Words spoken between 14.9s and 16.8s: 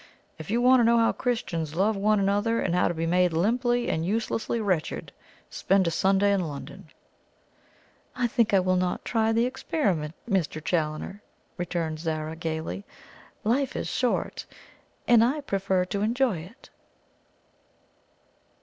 and I prefer to enjoy it."